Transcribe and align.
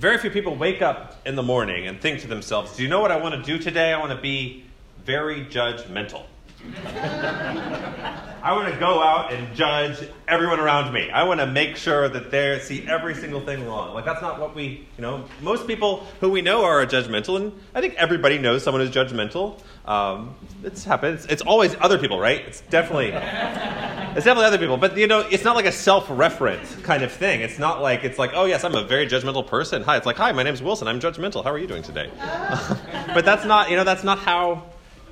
very 0.00 0.16
few 0.16 0.30
people 0.30 0.56
wake 0.56 0.80
up 0.80 1.20
in 1.26 1.36
the 1.36 1.42
morning 1.42 1.86
and 1.86 2.00
think 2.00 2.20
to 2.20 2.26
themselves, 2.26 2.74
Do 2.74 2.82
you 2.82 2.88
know 2.88 3.00
what 3.00 3.12
I 3.12 3.18
want 3.18 3.34
to 3.34 3.42
do 3.42 3.62
today? 3.62 3.92
I 3.92 3.98
want 3.98 4.12
to 4.12 4.20
be 4.20 4.64
very 5.04 5.44
judgmental. 5.44 6.24
I 8.42 8.54
want 8.54 8.72
to 8.72 8.80
go 8.80 9.02
out 9.02 9.32
and 9.32 9.54
judge 9.54 9.98
everyone 10.26 10.60
around 10.60 10.94
me. 10.94 11.10
I 11.10 11.24
want 11.24 11.40
to 11.40 11.46
make 11.46 11.76
sure 11.76 12.08
that 12.08 12.30
they 12.30 12.58
see 12.60 12.86
every 12.88 13.14
single 13.14 13.42
thing 13.42 13.66
wrong. 13.66 13.92
Like, 13.92 14.06
that's 14.06 14.22
not 14.22 14.40
what 14.40 14.54
we, 14.54 14.86
you 14.96 15.02
know, 15.02 15.24
most 15.42 15.66
people 15.66 16.06
who 16.20 16.30
we 16.30 16.40
know 16.40 16.64
are 16.64 16.84
judgmental, 16.86 17.36
and 17.36 17.52
I 17.74 17.82
think 17.82 17.94
everybody 17.96 18.38
knows 18.38 18.64
someone 18.64 18.80
is 18.80 18.90
judgmental. 18.90 19.60
Um, 19.84 20.34
it's 20.64 20.84
happened. 20.84 21.26
It's, 21.28 21.42
always 21.42 21.76
other 21.80 21.98
people, 21.98 22.18
right? 22.18 22.40
It's 22.46 22.62
definitely, 22.62 23.08
it's 23.08 24.24
definitely 24.24 24.44
other 24.44 24.58
people. 24.58 24.78
But, 24.78 24.96
you 24.96 25.06
know, 25.06 25.20
it's 25.20 25.44
not 25.44 25.56
like 25.56 25.66
a 25.66 25.72
self 25.72 26.08
referent 26.08 26.82
kind 26.82 27.02
of 27.02 27.12
thing. 27.12 27.40
It's 27.40 27.58
not 27.58 27.82
like, 27.82 28.04
it's 28.04 28.18
like, 28.18 28.30
oh, 28.34 28.46
yes, 28.46 28.64
I'm 28.64 28.74
a 28.74 28.84
very 28.84 29.06
judgmental 29.06 29.46
person. 29.46 29.82
Hi, 29.82 29.96
it's 29.96 30.06
like, 30.06 30.16
hi, 30.16 30.32
my 30.32 30.44
name's 30.44 30.62
Wilson. 30.62 30.88
I'm 30.88 31.00
judgmental. 31.00 31.44
How 31.44 31.50
are 31.50 31.58
you 31.58 31.66
doing 31.66 31.82
today? 31.82 32.10
but 33.14 33.24
that's 33.24 33.44
not, 33.44 33.68
you 33.68 33.76
know, 33.76 33.84
that's 33.84 34.04
not 34.04 34.18
how 34.18 34.64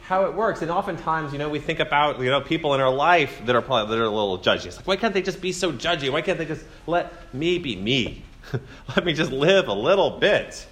how 0.08 0.24
it 0.24 0.32
works. 0.32 0.62
And 0.62 0.70
oftentimes, 0.70 1.34
you 1.34 1.38
know, 1.38 1.50
we 1.50 1.58
think 1.58 1.80
about, 1.80 2.18
you 2.18 2.30
know, 2.30 2.40
people 2.40 2.72
in 2.72 2.80
our 2.80 2.92
life 2.92 3.42
that 3.44 3.54
are 3.54 3.60
probably 3.60 3.94
that 3.94 4.02
are 4.02 4.06
a 4.06 4.10
little 4.10 4.38
judgy. 4.38 4.64
It's 4.64 4.78
like, 4.78 4.86
why 4.86 4.96
can't 4.96 5.12
they 5.12 5.20
just 5.20 5.42
be 5.42 5.52
so 5.52 5.70
judgy? 5.70 6.10
Why 6.10 6.22
can't 6.22 6.38
they 6.38 6.46
just 6.46 6.64
let 6.86 7.12
me 7.34 7.58
be 7.58 7.76
me? 7.76 8.22
let 8.96 9.04
me 9.04 9.12
just 9.12 9.30
live 9.30 9.68
a 9.68 9.72
little 9.74 10.18
bit. 10.18 10.66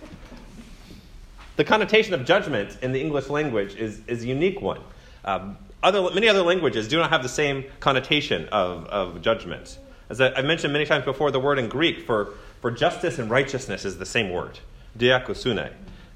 The 1.57 1.65
connotation 1.65 2.15
of 2.15 2.25
judgment 2.25 2.79
in 2.81 2.93
the 2.93 3.01
English 3.01 3.29
language 3.29 3.75
is, 3.75 4.01
is 4.07 4.25
a 4.25 4.27
unique 4.27 4.63
one. 4.63 4.81
Um, 5.27 5.59
other, 5.83 6.11
many 6.15 6.29
other 6.29 6.43
languages 6.43 6.89
do 6.89 6.97
not 6.97 7.11
have 7.11 7.23
the 7.23 7.29
same 7.29 7.67
connotation 7.79 8.49
of, 8.49 8.87
of 8.87 9.21
judgment. 9.21 9.79
As 10.09 10.19
I, 10.19 10.35
have 10.35 10.47
mentioned 10.47 10.73
many 10.73 10.87
times 10.87 11.05
before, 11.05 11.31
the 11.31 11.41
word 11.41 11.59
in 11.59 11.69
Greek 11.69 12.07
for, 12.07 12.33
for 12.63 12.71
justice 12.71 13.19
and 13.19 13.31
righteousness 13.31 13.85
is 13.85 13.99
the 13.99 14.07
same 14.07 14.31
word, 14.31 14.61
dikaiosune. 14.99 15.73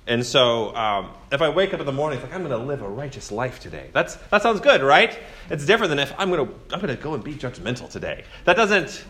And 0.07 0.25
so, 0.25 0.75
um, 0.75 1.11
if 1.31 1.43
I 1.43 1.51
wake 1.51 1.73
up 1.75 1.81
in 1.81 1.87
the 1.87 1.93
morning, 1.93 2.19
it's 2.19 2.27
like 2.27 2.34
I'm 2.34 2.45
going 2.45 2.59
to 2.59 2.67
live 2.67 2.83
a 2.83 2.89
righteous 2.89 3.31
life 3.31 3.61
today. 3.61 3.91
That's 3.93 4.17
that 4.31 4.42
sounds 4.42 4.61
good, 4.61 4.83
right? 4.83 5.17
It's 5.51 5.65
different 5.65 5.91
than 5.91 5.98
if 5.98 6.12
I'm 6.19 6.31
going 6.31 6.47
to 6.47 6.55
I'm 6.75 6.81
going 6.81 6.97
to 6.97 7.01
go 7.01 7.15
and 7.15 7.23
be 7.23 7.34
judgmental 7.34 7.89
today. 7.89 8.25
That 8.45 8.57
doesn't 8.57 9.05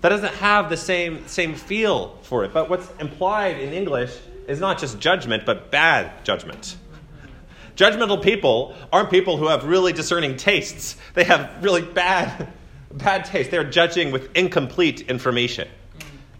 that 0.00 0.08
doesn't 0.08 0.34
have 0.34 0.70
the 0.70 0.76
same 0.76 1.26
same 1.28 1.54
feel 1.54 2.18
for 2.22 2.44
it. 2.44 2.52
But 2.52 2.70
what's 2.70 2.90
implied 2.98 3.60
in 3.60 3.72
English 3.72 4.16
is 4.48 4.58
not 4.60 4.78
just 4.78 4.98
judgment, 4.98 5.44
but 5.46 5.70
bad 5.70 6.24
judgment. 6.24 6.76
Judgmental 7.76 8.22
people 8.22 8.74
aren't 8.92 9.10
people 9.10 9.36
who 9.36 9.48
have 9.48 9.64
really 9.64 9.92
discerning 9.92 10.36
tastes. 10.36 10.96
They 11.14 11.24
have 11.24 11.62
really 11.62 11.82
bad 11.82 12.52
bad 12.90 13.24
taste. 13.24 13.50
They're 13.50 13.70
judging 13.70 14.10
with 14.10 14.34
incomplete 14.36 15.02
information. 15.02 15.68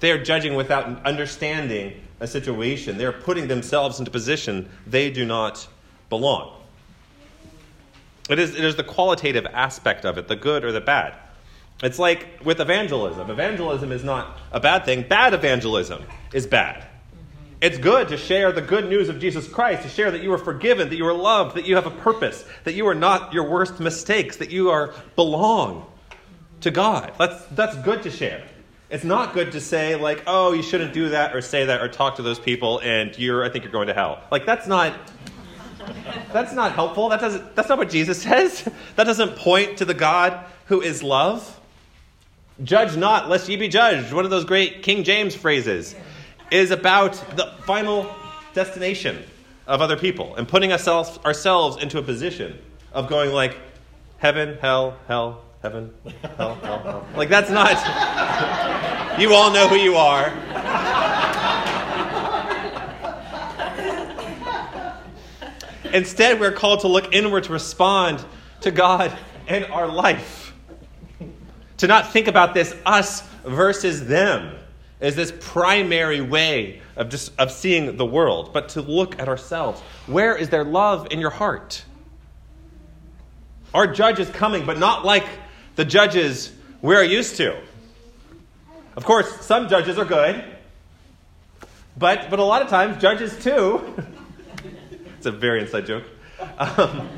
They 0.00 0.10
are 0.10 0.22
judging 0.22 0.54
without 0.54 1.06
understanding 1.06 2.00
a 2.20 2.26
situation. 2.26 2.98
They're 2.98 3.12
putting 3.12 3.48
themselves 3.48 3.98
into 3.98 4.10
position 4.10 4.68
they 4.86 5.10
do 5.10 5.24
not 5.24 5.66
belong. 6.08 6.56
It 8.28 8.38
is, 8.38 8.54
it 8.54 8.64
is 8.64 8.76
the 8.76 8.84
qualitative 8.84 9.46
aspect 9.46 10.04
of 10.04 10.16
it, 10.16 10.28
the 10.28 10.36
good 10.36 10.64
or 10.64 10.70
the 10.70 10.80
bad. 10.80 11.14
It's 11.82 11.98
like 11.98 12.44
with 12.44 12.60
evangelism. 12.60 13.30
Evangelism 13.30 13.90
is 13.90 14.04
not 14.04 14.38
a 14.52 14.60
bad 14.60 14.84
thing. 14.84 15.02
Bad 15.02 15.34
evangelism 15.34 16.04
is 16.32 16.46
bad. 16.46 16.86
It's 17.60 17.76
good 17.76 18.08
to 18.08 18.16
share 18.16 18.52
the 18.52 18.62
good 18.62 18.88
news 18.88 19.08
of 19.08 19.18
Jesus 19.18 19.46
Christ, 19.48 19.82
to 19.82 19.88
share 19.88 20.10
that 20.10 20.22
you 20.22 20.32
are 20.32 20.38
forgiven, 20.38 20.88
that 20.88 20.96
you 20.96 21.06
are 21.06 21.14
loved, 21.14 21.56
that 21.56 21.66
you 21.66 21.74
have 21.74 21.86
a 21.86 21.90
purpose, 21.90 22.44
that 22.64 22.72
you 22.74 22.86
are 22.86 22.94
not 22.94 23.34
your 23.34 23.50
worst 23.50 23.80
mistakes, 23.80 24.36
that 24.38 24.50
you 24.50 24.70
are 24.70 24.94
belong 25.16 25.86
to 26.60 26.70
God. 26.70 27.12
That's, 27.18 27.44
that's 27.46 27.76
good 27.78 28.02
to 28.04 28.10
share. 28.10 28.42
It's 28.90 29.04
not 29.04 29.34
good 29.34 29.52
to 29.52 29.60
say, 29.60 29.94
like, 29.94 30.24
oh, 30.26 30.52
you 30.52 30.62
shouldn't 30.62 30.92
do 30.92 31.10
that 31.10 31.34
or 31.34 31.40
say 31.40 31.66
that 31.66 31.80
or 31.80 31.88
talk 31.88 32.16
to 32.16 32.22
those 32.22 32.40
people 32.40 32.80
and 32.80 33.16
you're, 33.16 33.44
I 33.44 33.48
think 33.48 33.62
you're 33.62 33.72
going 33.72 33.86
to 33.86 33.94
hell. 33.94 34.20
Like, 34.30 34.44
that's 34.44 34.66
not. 34.66 34.94
That's 36.32 36.52
not 36.52 36.72
helpful. 36.72 37.08
That 37.08 37.20
doesn't, 37.20 37.56
that's 37.56 37.68
not 37.68 37.78
what 37.78 37.90
Jesus 37.90 38.22
says. 38.22 38.68
That 38.96 39.04
doesn't 39.04 39.36
point 39.36 39.78
to 39.78 39.84
the 39.84 39.94
God 39.94 40.44
who 40.66 40.82
is 40.82 41.02
love. 41.02 41.58
Judge 42.62 42.96
not, 42.96 43.30
lest 43.30 43.48
ye 43.48 43.56
be 43.56 43.68
judged. 43.68 44.12
One 44.12 44.24
of 44.24 44.30
those 44.30 44.44
great 44.44 44.82
King 44.82 45.04
James 45.04 45.34
phrases 45.34 45.94
is 46.50 46.70
about 46.70 47.14
the 47.36 47.54
final 47.64 48.14
destination 48.52 49.22
of 49.66 49.80
other 49.80 49.96
people 49.96 50.36
and 50.36 50.46
putting 50.46 50.72
ourselves, 50.72 51.18
ourselves 51.24 51.82
into 51.82 51.98
a 51.98 52.02
position 52.02 52.58
of 52.92 53.08
going 53.08 53.32
like 53.32 53.56
heaven, 54.18 54.58
hell, 54.60 54.98
hell, 55.08 55.42
heaven, 55.62 55.94
hell, 56.36 56.56
hell, 56.56 56.78
hell. 56.80 57.06
Like, 57.16 57.28
that's 57.30 57.50
not. 57.50 58.76
you 59.20 59.34
all 59.34 59.52
know 59.52 59.68
who 59.68 59.76
you 59.76 59.96
are. 59.96 60.32
Instead, 65.92 66.40
we're 66.40 66.52
called 66.52 66.80
to 66.80 66.88
look 66.88 67.12
inward 67.12 67.44
to 67.44 67.52
respond 67.52 68.24
to 68.62 68.70
God 68.70 69.16
and 69.48 69.64
our 69.66 69.88
life. 69.88 70.54
To 71.78 71.86
not 71.86 72.12
think 72.12 72.28
about 72.28 72.54
this 72.54 72.74
us 72.86 73.22
versus 73.44 74.06
them 74.06 74.56
as 75.00 75.16
this 75.16 75.32
primary 75.40 76.20
way 76.20 76.80
of, 76.96 77.08
just, 77.08 77.32
of 77.38 77.50
seeing 77.50 77.96
the 77.96 78.06
world, 78.06 78.52
but 78.52 78.70
to 78.70 78.82
look 78.82 79.18
at 79.18 79.28
ourselves. 79.28 79.80
Where 80.06 80.36
is 80.36 80.48
there 80.50 80.64
love 80.64 81.08
in 81.10 81.18
your 81.18 81.30
heart? 81.30 81.84
Our 83.72 83.86
judge 83.86 84.18
is 84.18 84.28
coming, 84.30 84.66
but 84.66 84.78
not 84.78 85.04
like 85.04 85.26
the 85.76 85.84
judges 85.84 86.52
we're 86.82 87.02
used 87.02 87.36
to. 87.36 87.60
Of 89.00 89.06
course, 89.06 89.46
some 89.46 89.70
judges 89.70 89.96
are 89.96 90.04
good, 90.04 90.44
but, 91.96 92.28
but 92.28 92.38
a 92.38 92.44
lot 92.44 92.60
of 92.60 92.68
times, 92.68 93.00
judges 93.00 93.34
too. 93.42 93.94
it's 95.16 95.24
a 95.24 95.30
very 95.30 95.62
inside 95.62 95.86
joke. 95.86 96.04
Um, 96.58 97.08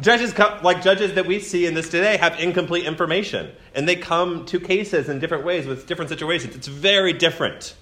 judges, 0.00 0.32
come, 0.32 0.62
like 0.62 0.82
judges 0.82 1.12
that 1.12 1.26
we 1.26 1.40
see 1.40 1.66
in 1.66 1.74
this 1.74 1.90
today, 1.90 2.16
have 2.16 2.40
incomplete 2.40 2.86
information, 2.86 3.52
and 3.74 3.86
they 3.86 3.96
come 3.96 4.46
to 4.46 4.58
cases 4.58 5.10
in 5.10 5.18
different 5.18 5.44
ways 5.44 5.66
with 5.66 5.86
different 5.86 6.08
situations. 6.08 6.56
It's 6.56 6.68
very 6.68 7.12
different 7.12 7.76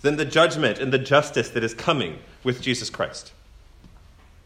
than 0.00 0.16
the 0.16 0.24
judgment 0.24 0.78
and 0.78 0.90
the 0.90 0.98
justice 0.98 1.50
that 1.50 1.64
is 1.64 1.74
coming 1.74 2.18
with 2.44 2.62
Jesus 2.62 2.88
Christ. 2.88 3.34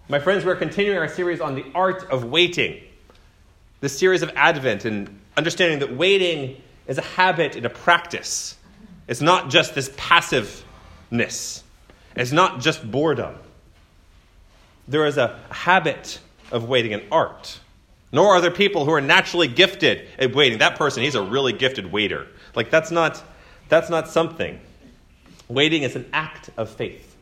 My 0.09 0.19
friends, 0.19 0.45
we're 0.45 0.57
continuing 0.57 0.99
our 0.99 1.07
series 1.07 1.41
on 1.41 1.55
the 1.55 1.67
art 1.73 2.03
of 2.11 2.25
waiting 2.25 2.83
this 3.81 3.97
series 3.97 4.23
of 4.23 4.33
Advent 4.35 4.85
and 4.85 5.21
understanding 5.37 5.79
that 5.79 5.95
waiting 5.95 6.61
is 6.89 6.99
a 6.99 7.03
habit 7.03 7.55
and 7.55 7.65
a 7.65 7.71
practice. 7.71 8.57
It's 9.07 9.21
not 9.21 9.51
just 9.51 9.75
this 9.75 9.93
passiveness, 9.97 11.63
it's 12.17 12.33
not 12.33 12.61
just 12.61 12.91
boredom. 12.91 13.37
There 14.89 15.07
is 15.07 15.19
a 15.19 15.39
habit 15.51 16.19
of 16.51 16.67
waiting 16.67 16.95
an 16.95 17.03
art. 17.13 17.61
Nor 18.11 18.29
are 18.29 18.41
there 18.41 18.51
people 18.51 18.87
who 18.87 18.93
are 18.93 19.03
naturally 19.03 19.49
gifted 19.49 20.09
at 20.19 20.35
waiting. 20.35 20.59
That 20.59 20.77
person, 20.77 21.03
he's 21.03 21.15
a 21.15 21.23
really 21.23 21.53
gifted 21.53 21.93
waiter. 21.93 22.27
Like 22.55 22.71
that's 22.71 22.91
not 22.91 23.23
that's 23.69 23.91
not 23.91 24.09
something. 24.09 24.59
Waiting 25.47 25.83
is 25.83 25.95
an 25.95 26.09
act 26.13 26.49
of 26.57 26.71
faith. 26.71 27.17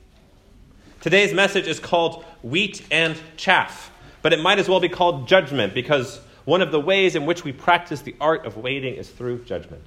Today's 1.00 1.32
message 1.32 1.66
is 1.66 1.80
called 1.80 2.24
wheat 2.42 2.86
and 2.90 3.16
chaff, 3.36 3.90
but 4.22 4.32
it 4.32 4.40
might 4.40 4.58
as 4.58 4.68
well 4.68 4.80
be 4.80 4.88
called 4.88 5.26
judgment 5.28 5.74
because 5.74 6.20
one 6.46 6.62
of 6.62 6.70
the 6.70 6.80
ways 6.80 7.16
in 7.16 7.26
which 7.26 7.44
we 7.44 7.52
practice 7.52 8.00
the 8.00 8.14
art 8.20 8.46
of 8.46 8.56
waiting 8.56 8.94
is 8.94 9.10
through 9.10 9.44
judgment. 9.44 9.84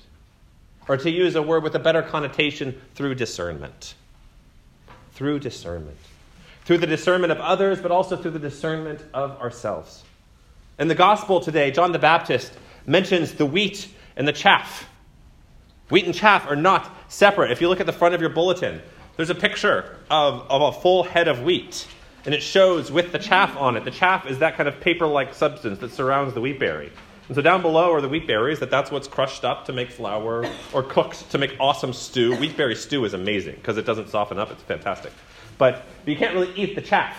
Or 0.87 0.97
to 0.97 1.09
use 1.09 1.35
a 1.35 1.41
word 1.41 1.63
with 1.63 1.73
a 1.73 1.79
better 1.79 2.01
connotation, 2.03 2.79
through 2.95 3.15
discernment. 3.15 3.95
Through 5.13 5.39
discernment. 5.39 5.97
Through 6.65 6.79
the 6.79 6.87
discernment 6.87 7.31
of 7.31 7.39
others, 7.39 7.79
but 7.81 7.91
also 7.91 8.17
through 8.17 8.31
the 8.31 8.39
discernment 8.39 9.03
of 9.13 9.39
ourselves. 9.39 10.03
In 10.77 10.89
the 10.89 10.95
gospel 10.95 11.39
today, 11.39 11.71
John 11.71 11.93
the 11.93 11.99
Baptist 11.99 12.51
mentions 12.85 13.33
the 13.33 13.45
wheat 13.45 13.87
and 14.17 14.27
the 14.27 14.33
chaff. 14.33 14.89
Wheat 15.89 16.05
and 16.05 16.13
chaff 16.13 16.45
are 16.45 16.57
not 16.57 16.93
separate. 17.07 17.51
If 17.51 17.61
you 17.61 17.69
look 17.69 17.79
at 17.79 17.85
the 17.85 17.93
front 17.93 18.15
of 18.15 18.21
your 18.21 18.31
bulletin, 18.31 18.81
there's 19.15 19.29
a 19.29 19.35
picture 19.35 19.97
of, 20.09 20.45
of 20.50 20.62
a 20.75 20.79
full 20.81 21.03
head 21.03 21.29
of 21.29 21.41
wheat 21.41 21.88
and 22.25 22.33
it 22.33 22.42
shows 22.44 22.92
with 22.92 23.12
the 23.12 23.19
chaff 23.19 23.56
on 23.57 23.77
it. 23.77 23.86
The 23.86 23.92
chaff 23.92 24.27
is 24.27 24.39
that 24.39 24.56
kind 24.56 24.68
of 24.68 24.80
paper-like 24.80 25.33
substance 25.33 25.80
that 25.80 25.92
surrounds 25.92 26.33
the 26.33 26.42
wheat 26.42 26.60
berry. 26.60 26.92
And 27.27 27.36
so 27.36 27.42
down 27.42 27.62
below 27.62 27.94
are 27.94 28.01
the 28.01 28.10
wheat 28.10 28.25
berries, 28.25 28.60
that 28.60 28.71
that's 28.71 28.89
what's 28.89 29.07
crushed 29.07 29.45
up 29.45 29.66
to 29.66 29.74
make 29.74 29.92
flour 29.92 30.50
or 30.74 30.83
cooked 30.83 31.30
to 31.31 31.38
make 31.38 31.56
awesome 31.60 31.94
stew. 31.94 32.36
Wheat 32.36 32.57
berry 32.57 32.75
stew 32.75 33.06
is 33.06 33.13
amazing 33.13 33.56
because 33.56 33.77
it 33.77 33.86
doesn't 33.86 34.10
soften 34.10 34.39
up. 34.39 34.51
It's 34.51 34.63
fantastic. 34.63 35.13
But, 35.60 35.83
but 36.04 36.12
you 36.12 36.18
can't 36.18 36.33
really 36.33 36.51
eat 36.56 36.75
the 36.75 36.81
chaff. 36.81 37.16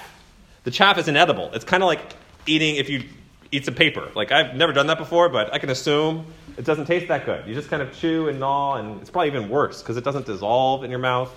The 0.65 0.71
chaff 0.71 0.99
is 0.99 1.07
inedible. 1.07 1.51
It's 1.55 1.65
kind 1.65 1.83
of 1.83 1.87
like 1.87 2.01
eating 2.47 2.77
if 2.77 2.89
you 2.89 3.05
eat 3.53 3.65
some 3.65 3.75
paper. 3.75 4.11
Like 4.15 4.33
I've 4.33 4.57
never 4.57 4.73
done 4.73 4.89
that 4.89 4.99
before, 4.99 5.29
but 5.29 5.55
I 5.55 5.59
can 5.59 5.71
assume 5.71 6.27
it 6.57 6.65
doesn't 6.65 6.87
taste 6.87 7.09
that 7.09 7.25
good. 7.25 7.47
You 7.47 7.55
just 7.55 7.71
kind 7.71 7.81
of 7.81 7.93
chew 7.93 8.29
and 8.29 8.41
gnaw, 8.41 8.77
and 8.77 9.01
it's 9.01 9.11
probably 9.11 9.29
even 9.29 9.49
worse 9.49 9.81
because 9.81 9.97
it 9.97 10.05
doesn't 10.05 10.27
dissolve 10.27 10.85
in 10.85 10.91
your 10.91 10.99
mouth. 10.99 11.33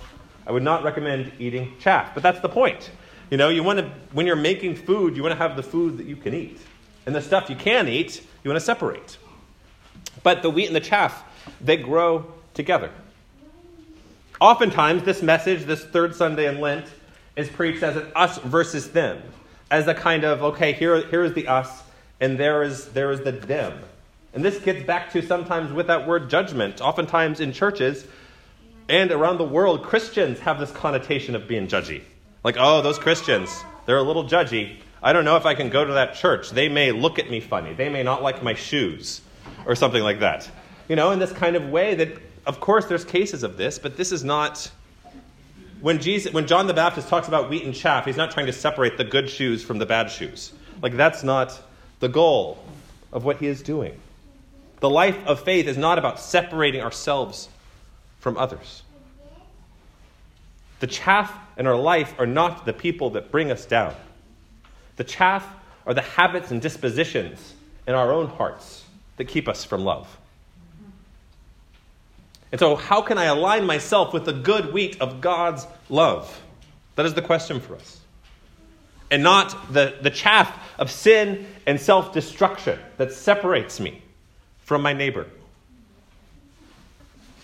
I 0.46 0.52
would 0.52 0.62
not 0.62 0.82
recommend 0.82 1.32
eating 1.38 1.74
chaff, 1.78 2.12
but 2.12 2.22
that's 2.22 2.40
the 2.40 2.48
point. 2.48 2.90
You 3.30 3.36
know, 3.36 3.48
you 3.48 3.62
want 3.62 3.78
to, 3.78 3.90
when 4.12 4.26
you're 4.26 4.36
making 4.36 4.76
food, 4.76 5.16
you 5.16 5.22
want 5.22 5.32
to 5.32 5.38
have 5.38 5.56
the 5.56 5.62
food 5.62 5.98
that 5.98 6.06
you 6.06 6.16
can 6.16 6.34
eat. 6.34 6.58
And 7.06 7.14
the 7.14 7.22
stuff 7.22 7.50
you 7.50 7.56
can 7.56 7.88
eat, 7.88 8.22
you 8.42 8.50
want 8.50 8.60
to 8.60 8.64
separate. 8.64 9.18
But 10.22 10.42
the 10.42 10.50
wheat 10.50 10.66
and 10.66 10.76
the 10.76 10.80
chaff, 10.80 11.24
they 11.60 11.76
grow 11.76 12.32
together. 12.54 12.90
Oftentimes, 14.40 15.04
this 15.04 15.22
message, 15.22 15.64
this 15.64 15.84
third 15.84 16.14
Sunday 16.14 16.46
in 16.46 16.60
Lent, 16.60 16.86
is 17.36 17.48
preached 17.48 17.82
as 17.82 17.96
an 17.96 18.06
us 18.14 18.38
versus 18.38 18.90
them, 18.92 19.22
as 19.70 19.86
a 19.88 19.94
kind 19.94 20.24
of, 20.24 20.42
okay, 20.42 20.72
here, 20.72 21.06
here 21.08 21.24
is 21.24 21.32
the 21.32 21.48
us, 21.48 21.82
and 22.20 22.38
there 22.38 22.62
is, 22.62 22.88
there 22.92 23.10
is 23.10 23.20
the 23.20 23.32
them. 23.32 23.80
And 24.32 24.44
this 24.44 24.58
gets 24.58 24.84
back 24.84 25.12
to 25.12 25.22
sometimes 25.22 25.72
with 25.72 25.86
that 25.86 26.06
word 26.06 26.28
judgment. 26.28 26.80
Oftentimes 26.80 27.40
in 27.40 27.52
churches 27.52 28.06
and 28.88 29.10
around 29.12 29.38
the 29.38 29.44
world, 29.44 29.82
Christians 29.82 30.40
have 30.40 30.58
this 30.58 30.72
connotation 30.72 31.34
of 31.36 31.46
being 31.46 31.68
judgy. 31.68 32.02
Like, 32.44 32.56
oh, 32.58 32.82
those 32.82 32.98
Christians, 32.98 33.64
they're 33.86 33.96
a 33.96 34.02
little 34.02 34.24
judgy. 34.24 34.76
I 35.02 35.12
don't 35.14 35.24
know 35.24 35.36
if 35.36 35.46
I 35.46 35.54
can 35.54 35.70
go 35.70 35.84
to 35.84 35.94
that 35.94 36.14
church. 36.14 36.50
They 36.50 36.68
may 36.68 36.92
look 36.92 37.18
at 37.18 37.30
me 37.30 37.40
funny. 37.40 37.72
They 37.72 37.88
may 37.88 38.02
not 38.02 38.22
like 38.22 38.42
my 38.42 38.52
shoes, 38.52 39.22
or 39.66 39.74
something 39.74 40.02
like 40.02 40.20
that. 40.20 40.48
You 40.88 40.96
know, 40.96 41.10
in 41.10 41.18
this 41.18 41.32
kind 41.32 41.56
of 41.56 41.70
way 41.70 41.94
that, 41.94 42.18
of 42.46 42.60
course, 42.60 42.84
there's 42.84 43.04
cases 43.04 43.42
of 43.42 43.56
this, 43.56 43.78
but 43.78 43.96
this 43.96 44.12
is 44.12 44.22
not. 44.22 44.70
When, 45.80 46.00
Jesus, 46.00 46.32
when 46.32 46.46
John 46.46 46.66
the 46.66 46.74
Baptist 46.74 47.08
talks 47.08 47.28
about 47.28 47.50
wheat 47.50 47.64
and 47.64 47.74
chaff, 47.74 48.04
he's 48.04 48.16
not 48.16 48.30
trying 48.30 48.46
to 48.46 48.52
separate 48.52 48.96
the 48.96 49.04
good 49.04 49.28
shoes 49.28 49.62
from 49.62 49.78
the 49.78 49.86
bad 49.86 50.10
shoes. 50.10 50.52
Like, 50.82 50.96
that's 50.96 51.22
not 51.22 51.58
the 52.00 52.08
goal 52.08 52.62
of 53.12 53.24
what 53.24 53.38
he 53.38 53.46
is 53.46 53.62
doing. 53.62 53.98
The 54.80 54.90
life 54.90 55.16
of 55.26 55.40
faith 55.40 55.66
is 55.66 55.78
not 55.78 55.98
about 55.98 56.20
separating 56.20 56.82
ourselves 56.82 57.48
from 58.20 58.36
others. 58.36 58.82
The 60.80 60.86
chaff 60.86 61.32
in 61.56 61.66
our 61.66 61.76
life 61.76 62.14
are 62.18 62.26
not 62.26 62.66
the 62.66 62.72
people 62.72 63.10
that 63.10 63.30
bring 63.30 63.50
us 63.50 63.64
down. 63.64 63.94
The 64.96 65.04
chaff 65.04 65.46
are 65.86 65.94
the 65.94 66.02
habits 66.02 66.50
and 66.50 66.60
dispositions 66.60 67.54
in 67.86 67.94
our 67.94 68.12
own 68.12 68.26
hearts 68.26 68.84
that 69.16 69.26
keep 69.26 69.48
us 69.48 69.64
from 69.64 69.84
love. 69.84 70.18
And 72.52 72.58
so, 72.58 72.76
how 72.76 73.02
can 73.02 73.18
I 73.18 73.24
align 73.24 73.66
myself 73.66 74.12
with 74.12 74.24
the 74.24 74.32
good 74.32 74.72
wheat 74.72 75.00
of 75.00 75.20
God's 75.20 75.66
love? 75.88 76.40
That 76.94 77.04
is 77.04 77.14
the 77.14 77.22
question 77.22 77.60
for 77.60 77.74
us. 77.74 78.00
And 79.10 79.22
not 79.22 79.72
the, 79.72 79.96
the 80.00 80.10
chaff 80.10 80.56
of 80.78 80.90
sin 80.90 81.46
and 81.66 81.80
self 81.80 82.12
destruction 82.12 82.78
that 82.96 83.12
separates 83.12 83.80
me 83.80 84.02
from 84.60 84.82
my 84.82 84.92
neighbor. 84.92 85.26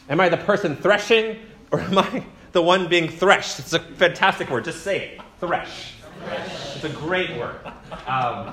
Am 0.08 0.20
I 0.20 0.28
the 0.28 0.36
person 0.36 0.76
threshing 0.76 1.38
or 1.70 1.80
am 1.80 1.98
I 1.98 2.24
the 2.52 2.62
one 2.62 2.88
being 2.88 3.08
threshed? 3.08 3.58
It's 3.58 3.72
a 3.72 3.78
fantastic 3.78 4.50
word. 4.50 4.64
Just 4.64 4.82
say 4.82 5.14
it 5.14 5.20
thresh. 5.40 5.94
thresh. 6.24 6.76
It's 6.76 6.84
a 6.84 6.90
great 6.90 7.36
word. 7.38 7.60
Um, 8.06 8.52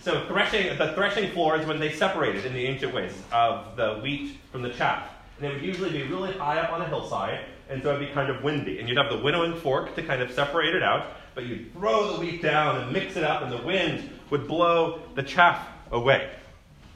so 0.00 0.26
threshing, 0.26 0.76
the 0.76 0.92
threshing 0.92 1.32
floor 1.32 1.58
is 1.58 1.66
when 1.66 1.80
they 1.80 1.90
separated 1.90 2.44
in 2.44 2.52
the 2.52 2.66
ancient 2.66 2.94
ways 2.94 3.12
of 3.32 3.74
the 3.76 4.00
wheat 4.02 4.36
from 4.52 4.62
the 4.62 4.68
chaff. 4.68 5.08
And 5.38 5.46
it 5.46 5.54
would 5.54 5.62
usually 5.62 5.90
be 5.90 6.02
really 6.02 6.32
high 6.32 6.58
up 6.58 6.72
on 6.72 6.82
a 6.82 6.86
hillside, 6.86 7.40
and 7.70 7.82
so 7.82 7.94
it'd 7.94 8.06
be 8.06 8.12
kind 8.12 8.30
of 8.30 8.44
windy. 8.44 8.78
And 8.78 8.88
you'd 8.88 8.98
have 8.98 9.10
the 9.10 9.18
winnowing 9.18 9.56
fork 9.56 9.94
to 9.96 10.02
kind 10.02 10.20
of 10.20 10.30
separate 10.30 10.74
it 10.74 10.82
out, 10.82 11.06
but 11.34 11.46
you'd 11.46 11.72
throw 11.72 12.12
the 12.12 12.20
wheat 12.20 12.42
down 12.42 12.82
and 12.82 12.92
mix 12.92 13.16
it 13.16 13.24
up, 13.24 13.42
and 13.42 13.50
the 13.50 13.62
wind 13.62 14.10
would 14.30 14.46
blow 14.46 15.00
the 15.14 15.22
chaff 15.22 15.66
away. 15.90 16.30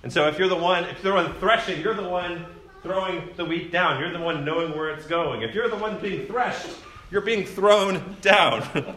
And 0.02 0.12
so 0.12 0.28
if 0.28 0.38
you're 0.38 0.48
the 0.48 0.56
one, 0.56 0.84
if 0.84 1.02
you're 1.02 1.16
the 1.20 1.28
one 1.30 1.40
threshing, 1.40 1.80
you're 1.80 1.94
the 1.94 2.08
one 2.08 2.44
throwing 2.88 3.28
the 3.36 3.44
wheat 3.44 3.70
down. 3.70 4.00
You're 4.00 4.14
the 4.14 4.18
one 4.18 4.46
knowing 4.46 4.74
where 4.74 4.88
it's 4.88 5.06
going. 5.06 5.42
If 5.42 5.54
you're 5.54 5.68
the 5.68 5.76
one 5.76 5.98
being 6.00 6.26
threshed, 6.26 6.70
you're 7.10 7.20
being 7.20 7.44
thrown 7.44 8.16
down. 8.22 8.96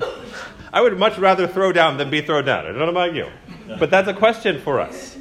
I 0.72 0.80
would 0.80 0.98
much 0.98 1.18
rather 1.18 1.46
throw 1.46 1.70
down 1.70 1.98
than 1.98 2.08
be 2.08 2.22
thrown 2.22 2.46
down. 2.46 2.64
I 2.64 2.68
don't 2.68 2.78
know 2.78 2.88
about 2.88 3.12
you. 3.12 3.26
But 3.78 3.90
that's 3.90 4.08
a 4.08 4.14
question 4.14 4.62
for 4.62 4.80
us. 4.80 5.18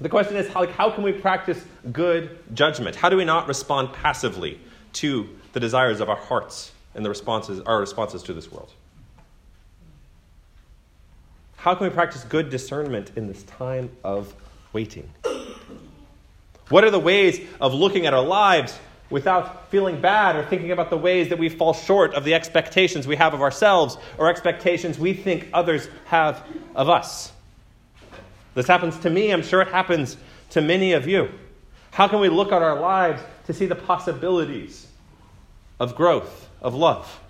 The 0.00 0.08
question 0.08 0.36
is, 0.36 0.48
how, 0.48 0.60
like, 0.60 0.70
how 0.70 0.90
can 0.90 1.02
we 1.02 1.10
practice 1.10 1.64
good 1.90 2.38
judgment? 2.54 2.94
How 2.94 3.08
do 3.08 3.16
we 3.16 3.24
not 3.24 3.48
respond 3.48 3.92
passively 3.92 4.60
to 4.94 5.28
the 5.54 5.60
desires 5.60 6.00
of 6.00 6.08
our 6.08 6.16
hearts 6.16 6.70
and 6.94 7.04
the 7.04 7.08
responses, 7.08 7.60
our 7.62 7.80
responses 7.80 8.22
to 8.24 8.32
this 8.32 8.50
world? 8.52 8.70
How 11.56 11.74
can 11.74 11.88
we 11.88 11.92
practice 11.92 12.22
good 12.22 12.48
discernment 12.48 13.10
in 13.16 13.26
this 13.26 13.42
time 13.42 13.90
of 14.04 14.34
waiting? 14.72 15.10
What 16.68 16.84
are 16.84 16.90
the 16.90 16.98
ways 16.98 17.40
of 17.60 17.74
looking 17.74 18.06
at 18.06 18.14
our 18.14 18.24
lives 18.24 18.78
without 19.10 19.70
feeling 19.70 20.00
bad 20.00 20.36
or 20.36 20.44
thinking 20.44 20.70
about 20.70 20.90
the 20.90 20.96
ways 20.96 21.28
that 21.28 21.38
we 21.38 21.48
fall 21.48 21.74
short 21.74 22.14
of 22.14 22.24
the 22.24 22.34
expectations 22.34 23.06
we 23.06 23.16
have 23.16 23.34
of 23.34 23.42
ourselves 23.42 23.98
or 24.16 24.28
expectations 24.28 24.98
we 24.98 25.12
think 25.12 25.48
others 25.52 25.88
have 26.06 26.42
of 26.74 26.88
us? 26.88 27.32
This 28.54 28.66
happens 28.66 28.98
to 29.00 29.10
me, 29.10 29.30
I'm 29.32 29.42
sure 29.42 29.62
it 29.62 29.68
happens 29.68 30.16
to 30.50 30.60
many 30.60 30.92
of 30.92 31.06
you. 31.06 31.30
How 31.90 32.08
can 32.08 32.20
we 32.20 32.28
look 32.28 32.52
at 32.52 32.62
our 32.62 32.80
lives 32.80 33.22
to 33.46 33.52
see 33.52 33.66
the 33.66 33.74
possibilities 33.74 34.86
of 35.78 35.94
growth, 35.94 36.48
of 36.60 36.74
love? 36.74 37.20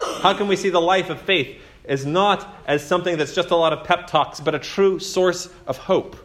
How 0.00 0.34
can 0.34 0.48
we 0.48 0.56
see 0.56 0.70
the 0.70 0.80
life 0.80 1.10
of 1.10 1.20
faith 1.20 1.60
as 1.86 2.04
not 2.04 2.54
as 2.66 2.86
something 2.86 3.16
that's 3.16 3.34
just 3.34 3.50
a 3.50 3.56
lot 3.56 3.72
of 3.72 3.84
pep 3.84 4.06
talks, 4.06 4.40
but 4.40 4.54
a 4.54 4.58
true 4.58 4.98
source 4.98 5.48
of 5.66 5.78
hope. 5.78 6.16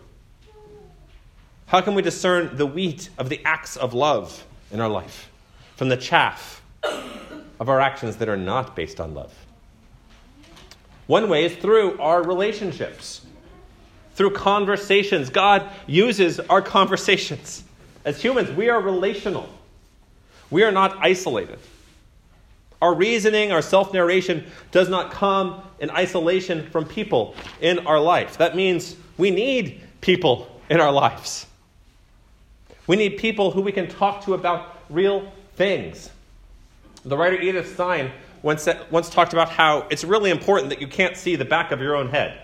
How 1.71 1.79
can 1.79 1.95
we 1.95 2.01
discern 2.01 2.57
the 2.57 2.65
wheat 2.65 3.09
of 3.17 3.29
the 3.29 3.39
acts 3.45 3.77
of 3.77 3.93
love 3.93 4.45
in 4.73 4.81
our 4.81 4.89
life 4.89 5.29
from 5.77 5.87
the 5.87 5.95
chaff 5.95 6.61
of 6.83 7.69
our 7.69 7.79
actions 7.79 8.17
that 8.17 8.27
are 8.27 8.35
not 8.35 8.75
based 8.75 8.99
on 8.99 9.13
love? 9.13 9.33
One 11.07 11.29
way 11.29 11.45
is 11.45 11.55
through 11.55 11.97
our 12.01 12.23
relationships, 12.23 13.25
through 14.15 14.31
conversations. 14.31 15.29
God 15.29 15.69
uses 15.87 16.41
our 16.41 16.61
conversations. 16.61 17.63
As 18.03 18.21
humans, 18.21 18.51
we 18.51 18.67
are 18.67 18.81
relational, 18.81 19.47
we 20.49 20.63
are 20.63 20.73
not 20.73 20.97
isolated. 20.99 21.59
Our 22.81 22.93
reasoning, 22.93 23.53
our 23.53 23.61
self 23.61 23.93
narration 23.93 24.43
does 24.71 24.89
not 24.89 25.11
come 25.11 25.61
in 25.79 25.89
isolation 25.89 26.69
from 26.69 26.83
people 26.83 27.33
in 27.61 27.87
our 27.87 28.01
life. 28.01 28.39
That 28.39 28.57
means 28.57 28.97
we 29.17 29.31
need 29.31 29.79
people 30.01 30.51
in 30.69 30.81
our 30.81 30.91
lives. 30.91 31.47
We 32.87 32.95
need 32.95 33.17
people 33.17 33.51
who 33.51 33.61
we 33.61 33.71
can 33.71 33.87
talk 33.87 34.25
to 34.25 34.33
about 34.33 34.77
real 34.89 35.31
things. 35.55 36.09
The 37.05 37.17
writer 37.17 37.39
Edith 37.39 37.73
Stein 37.73 38.11
once, 38.41 38.67
once 38.89 39.09
talked 39.09 39.33
about 39.33 39.49
how 39.49 39.87
it's 39.89 40.03
really 40.03 40.31
important 40.31 40.69
that 40.69 40.81
you 40.81 40.87
can't 40.87 41.15
see 41.15 41.35
the 41.35 41.45
back 41.45 41.71
of 41.71 41.81
your 41.81 41.95
own 41.95 42.09
head. 42.09 42.39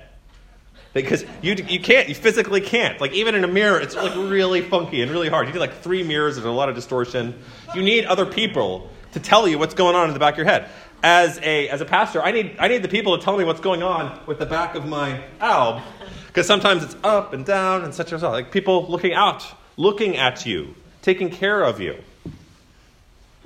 Because 0.93 1.25
you, 1.41 1.53
you 1.53 1.79
can't, 1.79 2.09
you 2.09 2.15
physically 2.15 2.61
can't. 2.61 2.99
Like, 2.99 3.11
even 3.13 3.35
in 3.35 3.43
a 3.43 3.47
mirror, 3.47 3.79
it's 3.79 3.95
like 3.95 4.15
really 4.15 4.61
funky 4.61 5.01
and 5.01 5.11
really 5.11 5.29
hard. 5.29 5.47
You 5.47 5.53
need 5.53 5.59
like 5.59 5.81
three 5.81 6.01
mirrors, 6.01 6.35
there's 6.35 6.45
a 6.45 6.51
lot 6.51 6.69
of 6.69 6.75
distortion. 6.75 7.37
You 7.75 7.83
need 7.83 8.05
other 8.05 8.25
people 8.25 8.89
to 9.13 9.19
tell 9.19 9.47
you 9.47 9.59
what's 9.59 9.73
going 9.73 9.95
on 9.95 10.07
in 10.07 10.13
the 10.13 10.19
back 10.19 10.35
of 10.35 10.37
your 10.39 10.47
head. 10.47 10.69
As 11.03 11.39
a, 11.43 11.69
as 11.69 11.81
a 11.81 11.85
pastor, 11.85 12.23
I 12.23 12.31
need, 12.31 12.55
I 12.57 12.67
need 12.67 12.81
the 12.81 12.87
people 12.87 13.15
to 13.17 13.23
tell 13.23 13.37
me 13.37 13.43
what's 13.43 13.59
going 13.59 13.83
on 13.83 14.19
with 14.25 14.39
the 14.39 14.47
back 14.47 14.73
of 14.73 14.87
my 14.87 15.21
alb, 15.39 15.83
because 16.27 16.47
sometimes 16.47 16.83
it's 16.83 16.95
up 17.03 17.33
and 17.33 17.45
down 17.45 17.83
and 17.83 17.93
such 17.93 18.11
and 18.11 18.19
such. 18.19 18.31
Like 18.31 18.51
people 18.51 18.87
looking 18.89 19.13
out, 19.13 19.45
looking 19.77 20.17
at 20.17 20.45
you, 20.45 20.75
taking 21.01 21.29
care 21.29 21.63
of 21.63 21.79
you. 21.79 21.95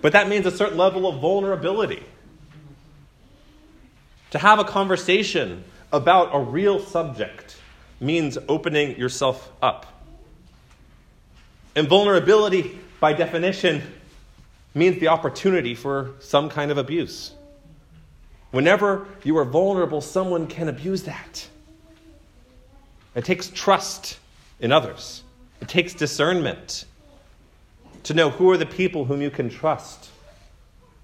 But 0.01 0.13
that 0.13 0.27
means 0.27 0.45
a 0.45 0.51
certain 0.51 0.77
level 0.77 1.07
of 1.07 1.21
vulnerability. 1.21 2.03
To 4.31 4.39
have 4.39 4.59
a 4.59 4.63
conversation 4.63 5.63
about 5.91 6.33
a 6.33 6.39
real 6.39 6.79
subject 6.79 7.57
means 7.99 8.37
opening 8.47 8.97
yourself 8.97 9.51
up. 9.61 9.85
And 11.75 11.87
vulnerability, 11.87 12.79
by 12.99 13.13
definition, 13.13 13.81
means 14.73 14.99
the 14.99 15.09
opportunity 15.09 15.75
for 15.75 16.11
some 16.19 16.49
kind 16.49 16.71
of 16.71 16.77
abuse. 16.77 17.31
Whenever 18.51 19.07
you 19.23 19.37
are 19.37 19.45
vulnerable, 19.45 20.01
someone 20.01 20.47
can 20.47 20.67
abuse 20.67 21.03
that. 21.03 21.47
It 23.15 23.25
takes 23.25 23.49
trust 23.49 24.17
in 24.59 24.71
others, 24.71 25.23
it 25.61 25.67
takes 25.67 25.93
discernment 25.93 26.85
to 28.03 28.13
know 28.13 28.29
who 28.29 28.49
are 28.49 28.57
the 28.57 28.65
people 28.65 29.05
whom 29.05 29.21
you 29.21 29.29
can 29.29 29.49
trust 29.49 30.09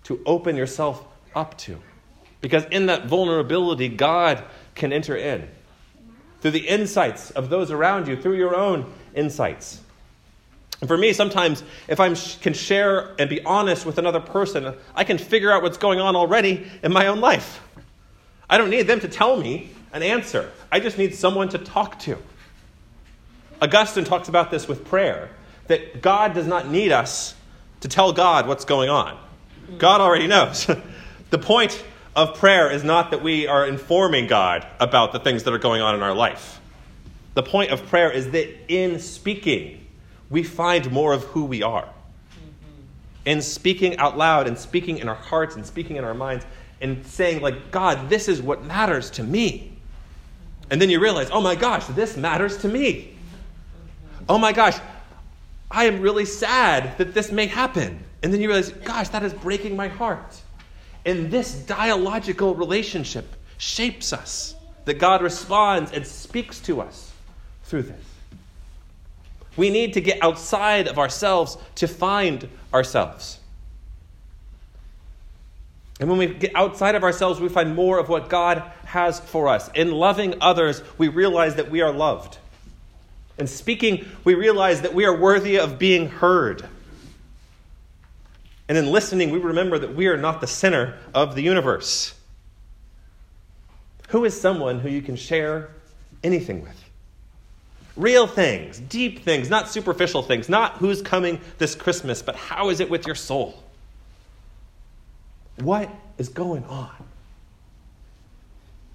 to 0.04 0.20
open 0.26 0.56
yourself 0.56 1.04
up 1.36 1.58
to. 1.60 1.80
Because 2.42 2.66
in 2.66 2.88
that 2.88 3.06
vulnerability, 3.06 3.88
God 3.88 4.44
can 4.76 4.92
enter 4.92 5.16
in 5.16 5.48
through 6.42 6.52
the 6.52 6.68
insights 6.68 7.32
of 7.32 7.50
those 7.50 7.72
around 7.72 8.08
you, 8.08 8.16
through 8.16 8.38
your 8.38 8.56
own 8.56 8.92
insights. 9.16 9.82
And 10.80 10.88
for 10.88 10.98
me, 10.98 11.14
sometimes 11.14 11.64
if 11.88 12.00
I 12.00 12.14
can 12.14 12.54
share 12.54 13.16
and 13.20 13.30
be 13.30 13.44
honest 13.44 13.86
with 13.86 13.98
another 13.98 14.20
person, 14.20 14.76
I 14.96 15.04
can 15.04 15.18
figure 15.18 15.52
out 15.52 15.64
what's 15.64 15.78
going 15.78 16.00
on 16.00 16.16
already 16.16 16.68
in 16.84 16.94
my 16.94 17.08
own 17.08 17.20
life. 17.20 17.62
I 18.50 18.58
don't 18.58 18.70
need 18.70 18.84
them 18.84 19.00
to 19.00 19.08
tell 19.08 19.38
me 19.38 19.72
an 19.94 20.04
answer, 20.04 20.52
I 20.72 20.80
just 20.80 20.98
need 20.98 21.16
someone 21.16 21.50
to 21.50 21.58
talk 21.58 21.98
to. 22.00 22.18
Augustine 23.62 24.04
talks 24.04 24.30
about 24.30 24.52
this 24.52 24.68
with 24.68 24.86
prayer 24.86 25.30
that 25.68 26.02
God 26.02 26.34
does 26.34 26.48
not 26.48 26.70
need 26.70 26.92
us 26.92 27.36
to 27.82 27.88
tell 27.88 28.14
God 28.14 28.48
what's 28.48 28.66
going 28.66 28.90
on. 28.90 29.18
God 29.78 30.02
already 30.02 30.28
knows. 30.28 30.68
the 31.30 31.38
point 31.38 31.84
of 32.16 32.38
prayer 32.38 32.72
is 32.72 32.84
not 32.84 33.12
that 33.12 33.22
we 33.22 33.48
are 33.48 33.68
informing 33.68 34.28
God 34.28 34.66
about 34.80 35.12
the 35.12 35.20
things 35.20 35.44
that 35.44 35.54
are 35.54 35.60
going 35.60 35.82
on 35.82 35.96
in 35.96 36.02
our 36.02 36.14
life. 36.14 36.60
The 37.34 37.44
point 37.44 37.72
of 37.72 37.86
prayer 37.88 38.12
is 38.12 38.32
that 38.32 38.74
in 38.74 39.00
speaking, 39.00 39.86
we 40.30 40.44
find 40.44 40.92
more 40.92 41.14
of 41.14 41.24
who 41.26 41.46
we 41.46 41.64
are. 41.64 41.88
in 43.26 43.42
speaking 43.42 43.98
out 43.98 44.18
loud 44.18 44.48
and 44.48 44.58
speaking 44.58 45.00
in 45.00 45.10
our 45.10 45.16
hearts 45.16 45.56
and 45.56 45.66
speaking 45.66 45.98
in 45.98 46.06
our 46.06 46.14
minds 46.14 46.46
and 46.80 47.06
saying, 47.06 47.42
like, 47.42 47.72
God, 47.72 48.10
this 48.10 48.30
is 48.30 48.42
what 48.42 48.64
matters 48.64 49.10
to 49.12 49.24
me. 49.24 49.78
And 50.70 50.82
then 50.82 50.90
you 50.90 51.00
realize, 51.02 51.30
oh 51.32 51.42
my 51.42 51.56
gosh, 51.56 51.86
this 51.88 52.16
matters 52.16 52.58
to 52.60 52.70
me. 52.70 53.17
Oh 54.30 54.38
my 54.38 54.52
gosh, 54.54 54.78
I 55.70 55.86
am 55.86 56.02
really 56.02 56.26
sad 56.26 56.98
that 56.98 57.14
this 57.14 57.32
may 57.32 57.48
happen. 57.48 58.04
And 58.24 58.34
then 58.34 58.42
you 58.42 58.48
realize, 58.48 58.72
gosh, 58.72 59.10
that 59.10 59.24
is 59.24 59.34
breaking 59.34 59.76
my 59.76 59.88
heart. 59.88 60.42
And 61.06 61.32
this 61.32 61.54
dialogical 61.54 62.56
relationship 62.56 63.36
shapes 63.58 64.12
us, 64.12 64.56
that 64.86 64.96
God 64.96 65.22
responds 65.22 65.92
and 65.92 66.06
speaks 66.06 66.60
to 66.62 66.82
us 66.82 67.12
through 67.64 67.84
this. 67.84 68.04
We 69.56 69.70
need 69.70 69.94
to 69.94 70.02
get 70.02 70.22
outside 70.22 70.88
of 70.88 71.00
ourselves 71.00 71.58
to 71.76 71.88
find 71.88 72.48
ourselves. 72.74 73.40
And 76.00 76.10
when 76.10 76.20
we 76.20 76.28
get 76.28 76.56
outside 76.56 76.94
of 76.94 77.04
ourselves, 77.04 77.40
we 77.40 77.50
find 77.50 77.76
more 77.76 77.98
of 78.00 78.08
what 78.08 78.30
God 78.30 78.60
has 78.86 79.20
for 79.20 79.48
us. 79.48 79.70
In 79.74 79.92
loving 79.92 80.36
others, 80.42 80.84
we 80.98 81.08
realize 81.08 81.56
that 81.56 81.72
we 81.72 81.82
are 81.82 81.92
loved. 81.92 82.38
In 83.38 83.48
speaking, 83.48 84.06
we 84.24 84.34
realize 84.34 84.82
that 84.82 84.94
we 84.94 85.06
are 85.06 85.16
worthy 85.16 85.60
of 85.60 85.78
being 85.78 86.10
heard. 86.10 86.68
And 88.68 88.78
in 88.78 88.92
listening, 88.92 89.30
we 89.32 89.40
remember 89.40 89.78
that 89.80 89.96
we 89.96 90.08
are 90.08 90.18
not 90.18 90.42
the 90.42 90.48
center 90.48 90.98
of 91.14 91.36
the 91.36 91.42
universe. 91.42 92.14
Who 94.10 94.26
is 94.26 94.40
someone 94.40 94.80
who 94.80 94.90
you 94.90 95.02
can 95.02 95.16
share 95.16 95.70
anything 96.24 96.64
with? 96.64 96.84
Real 97.96 98.28
things, 98.28 98.80
deep 98.80 99.24
things, 99.24 99.50
not 99.50 99.70
superficial 99.70 100.22
things, 100.22 100.50
not 100.50 100.74
who's 100.74 101.02
coming 101.02 101.40
this 101.58 101.76
Christmas, 101.76 102.22
but 102.22 102.36
how 102.36 102.70
is 102.70 102.80
it 102.80 102.90
with 102.90 103.06
your 103.06 103.16
soul? 103.16 103.64
What 105.58 105.90
is 106.18 106.30
going 106.30 106.64
on? 106.66 106.92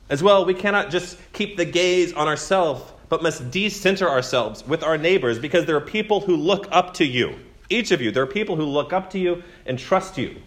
As 0.09 0.23
well, 0.23 0.45
we 0.45 0.55
cannot 0.55 0.91
just 0.91 1.19
keep 1.33 1.57
the 1.57 1.65
gaze 1.65 2.13
on 2.13 2.29
ourselves, 2.29 2.83
but 3.13 3.23
must 3.23 3.51
decenter 3.51 4.09
ourselves 4.09 4.67
with 4.67 4.83
our 4.83 4.97
neighbors 4.97 5.39
because 5.39 5.67
there 5.67 5.77
are 5.77 5.83
people 5.83 6.21
who 6.21 6.35
look 6.35 6.67
up 6.71 6.95
to 6.95 7.05
you. 7.05 7.35
Each 7.69 7.91
of 7.91 8.01
you, 8.01 8.11
there 8.11 8.23
are 8.23 8.27
people 8.27 8.57
who 8.57 8.65
look 8.65 8.95
up 8.95 9.11
to 9.11 9.19
you 9.19 9.43
and 9.67 9.79
trust 9.79 10.17
you. 10.17 10.41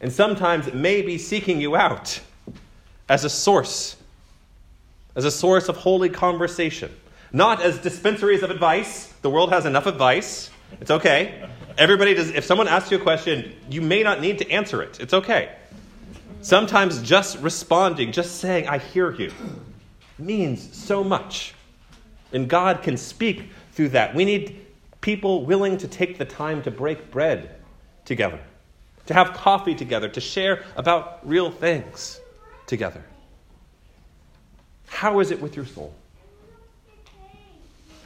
And 0.00 0.12
sometimes 0.12 0.72
may 0.72 1.02
be 1.02 1.18
seeking 1.18 1.60
you 1.60 1.74
out 1.74 2.20
as 3.08 3.24
a 3.24 3.28
source, 3.28 3.96
as 5.16 5.24
a 5.24 5.32
source 5.32 5.68
of 5.68 5.78
holy 5.78 6.08
conversation. 6.08 6.94
Not 7.32 7.60
as 7.60 7.76
dispensaries 7.78 8.44
of 8.44 8.52
advice. 8.52 9.12
The 9.22 9.30
world 9.30 9.50
has 9.50 9.66
enough 9.66 9.86
advice. 9.86 10.48
It's 10.80 10.92
okay. 10.92 11.44
Everybody 11.76 12.14
does. 12.14 12.30
If 12.30 12.44
someone 12.44 12.68
asks 12.68 12.92
you 12.92 12.98
a 12.98 13.02
question, 13.02 13.52
you 13.68 13.82
may 13.82 14.04
not 14.04 14.20
need 14.20 14.38
to 14.38 14.48
answer 14.48 14.80
it. 14.80 15.00
It's 15.00 15.12
okay. 15.12 15.50
Sometimes 16.40 17.02
just 17.02 17.40
responding, 17.40 18.12
just 18.12 18.36
saying, 18.36 18.68
I 18.68 18.78
hear 18.78 19.10
you, 19.10 19.32
means 20.24 20.76
so 20.76 21.02
much. 21.04 21.54
And 22.32 22.48
God 22.48 22.82
can 22.82 22.96
speak 22.96 23.50
through 23.72 23.90
that. 23.90 24.14
We 24.14 24.24
need 24.24 24.64
people 25.00 25.44
willing 25.44 25.78
to 25.78 25.88
take 25.88 26.18
the 26.18 26.24
time 26.24 26.62
to 26.62 26.70
break 26.70 27.10
bread 27.10 27.56
together, 28.04 28.40
to 29.06 29.14
have 29.14 29.32
coffee 29.32 29.74
together, 29.74 30.08
to 30.08 30.20
share 30.20 30.64
about 30.76 31.26
real 31.28 31.50
things 31.50 32.20
together. 32.66 33.02
How 34.86 35.20
is 35.20 35.30
it 35.30 35.40
with 35.40 35.56
your 35.56 35.66
soul? 35.66 35.94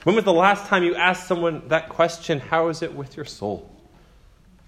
When 0.05 0.15
was 0.15 0.25
the 0.25 0.33
last 0.33 0.67
time 0.67 0.85
you 0.85 0.95
asked 0.95 1.27
someone 1.27 1.67
that 1.69 1.89
question, 1.89 2.39
How 2.39 2.69
is 2.69 2.83
it 2.83 2.95
with 2.95 3.17
your 3.17 3.27
soul? 3.27 3.69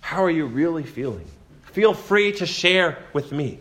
How 0.01 0.25
are 0.25 0.31
you 0.31 0.47
really 0.47 0.83
feeling? 0.83 1.27
Feel 1.73 1.95
free 1.95 2.33
to 2.33 2.47
share 2.47 2.99
with 3.13 3.31
me. 3.31 3.61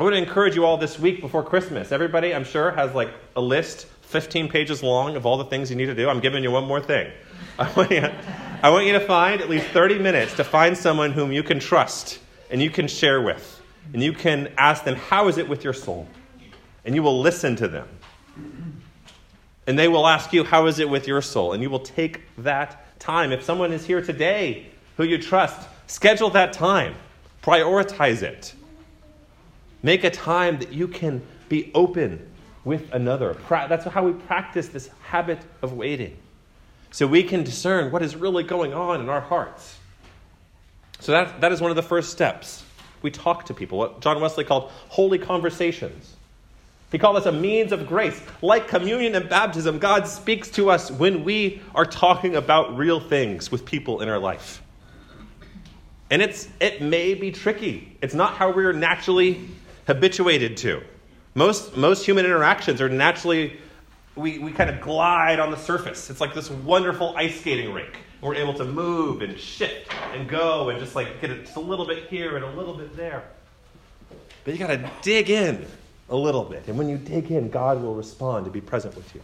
I 0.00 0.02
want 0.02 0.14
to 0.14 0.18
encourage 0.18 0.54
you 0.54 0.64
all 0.64 0.78
this 0.78 0.98
week 0.98 1.20
before 1.20 1.42
Christmas. 1.42 1.92
Everybody, 1.92 2.34
I'm 2.34 2.44
sure, 2.44 2.70
has 2.70 2.94
like 2.94 3.10
a 3.36 3.40
list 3.42 3.84
15 3.84 4.48
pages 4.48 4.82
long 4.82 5.14
of 5.14 5.26
all 5.26 5.36
the 5.36 5.44
things 5.44 5.68
you 5.68 5.76
need 5.76 5.86
to 5.86 5.94
do. 5.94 6.08
I'm 6.08 6.20
giving 6.20 6.42
you 6.42 6.50
one 6.50 6.64
more 6.64 6.80
thing. 6.80 7.12
I 7.58 7.70
want 7.74 7.90
you, 7.90 8.08
I 8.62 8.70
want 8.70 8.86
you 8.86 8.94
to 8.94 9.00
find 9.00 9.42
at 9.42 9.50
least 9.50 9.66
30 9.66 9.98
minutes 9.98 10.34
to 10.36 10.42
find 10.42 10.74
someone 10.74 11.12
whom 11.12 11.32
you 11.32 11.42
can 11.42 11.60
trust 11.60 12.18
and 12.50 12.62
you 12.62 12.70
can 12.70 12.88
share 12.88 13.20
with. 13.20 13.60
And 13.92 14.02
you 14.02 14.14
can 14.14 14.50
ask 14.56 14.84
them, 14.84 14.96
How 14.96 15.28
is 15.28 15.36
it 15.36 15.46
with 15.46 15.64
your 15.64 15.74
soul? 15.74 16.08
And 16.86 16.94
you 16.94 17.02
will 17.02 17.20
listen 17.20 17.54
to 17.56 17.68
them. 17.68 17.86
And 19.66 19.78
they 19.78 19.88
will 19.88 20.06
ask 20.06 20.32
you, 20.32 20.44
How 20.44 20.64
is 20.64 20.78
it 20.78 20.88
with 20.88 21.06
your 21.06 21.20
soul? 21.20 21.52
And 21.52 21.62
you 21.62 21.68
will 21.68 21.78
take 21.78 22.22
that 22.38 22.98
time. 22.98 23.32
If 23.32 23.44
someone 23.44 23.70
is 23.70 23.84
here 23.84 24.00
today 24.00 24.68
who 24.96 25.04
you 25.04 25.18
trust, 25.18 25.68
schedule 25.88 26.30
that 26.30 26.54
time, 26.54 26.94
prioritize 27.42 28.22
it. 28.22 28.54
Make 29.82 30.04
a 30.04 30.10
time 30.10 30.58
that 30.58 30.72
you 30.72 30.88
can 30.88 31.22
be 31.48 31.70
open 31.74 32.28
with 32.64 32.92
another. 32.92 33.36
That's 33.48 33.84
how 33.86 34.04
we 34.04 34.12
practice 34.12 34.68
this 34.68 34.90
habit 35.02 35.40
of 35.62 35.72
waiting. 35.72 36.16
So 36.90 37.06
we 37.06 37.22
can 37.22 37.44
discern 37.44 37.92
what 37.92 38.02
is 38.02 38.16
really 38.16 38.42
going 38.42 38.74
on 38.74 39.00
in 39.00 39.08
our 39.08 39.20
hearts. 39.20 39.78
So 40.98 41.12
that, 41.12 41.40
that 41.40 41.52
is 41.52 41.60
one 41.60 41.70
of 41.70 41.76
the 41.76 41.82
first 41.82 42.10
steps. 42.10 42.64
We 43.00 43.10
talk 43.10 43.46
to 43.46 43.54
people, 43.54 43.78
what 43.78 44.00
John 44.00 44.20
Wesley 44.20 44.44
called 44.44 44.70
holy 44.88 45.18
conversations. 45.18 46.16
He 46.92 46.98
called 46.98 47.16
us 47.16 47.26
a 47.26 47.32
means 47.32 47.72
of 47.72 47.86
grace. 47.86 48.20
Like 48.42 48.68
communion 48.68 49.14
and 49.14 49.28
baptism, 49.28 49.78
God 49.78 50.06
speaks 50.08 50.50
to 50.50 50.70
us 50.70 50.90
when 50.90 51.24
we 51.24 51.62
are 51.74 51.86
talking 51.86 52.34
about 52.34 52.76
real 52.76 53.00
things 53.00 53.50
with 53.50 53.64
people 53.64 54.00
in 54.00 54.08
our 54.08 54.18
life. 54.18 54.60
And 56.10 56.20
it's, 56.20 56.48
it 56.60 56.82
may 56.82 57.14
be 57.14 57.30
tricky. 57.30 57.96
It's 58.02 58.14
not 58.14 58.34
how 58.34 58.52
we're 58.52 58.72
naturally 58.72 59.48
habituated 59.90 60.56
to. 60.56 60.80
Most, 61.34 61.76
most 61.76 62.06
human 62.06 62.24
interactions 62.24 62.80
are 62.80 62.88
naturally, 62.88 63.58
we, 64.14 64.38
we 64.38 64.52
kind 64.52 64.70
of 64.70 64.80
glide 64.80 65.40
on 65.40 65.50
the 65.50 65.56
surface. 65.56 66.10
It's 66.10 66.20
like 66.20 66.32
this 66.32 66.48
wonderful 66.48 67.12
ice 67.16 67.40
skating 67.40 67.72
rink. 67.72 67.98
We're 68.20 68.36
able 68.36 68.54
to 68.54 68.64
move 68.64 69.22
and 69.22 69.36
shift 69.36 69.92
and 70.12 70.28
go 70.28 70.68
and 70.68 70.78
just 70.78 70.94
like 70.94 71.20
get 71.20 71.30
it 71.32 71.44
just 71.44 71.56
a 71.56 71.60
little 71.60 71.86
bit 71.86 72.08
here 72.08 72.36
and 72.36 72.44
a 72.44 72.50
little 72.52 72.74
bit 72.74 72.96
there. 72.96 73.24
But 74.44 74.52
you 74.52 74.60
got 74.60 74.68
to 74.68 74.90
dig 75.02 75.28
in 75.28 75.66
a 76.08 76.16
little 76.16 76.44
bit. 76.44 76.68
And 76.68 76.78
when 76.78 76.88
you 76.88 76.96
dig 76.96 77.32
in, 77.32 77.50
God 77.50 77.82
will 77.82 77.94
respond 77.94 78.44
to 78.44 78.50
be 78.50 78.60
present 78.60 78.94
with 78.94 79.12
you. 79.12 79.22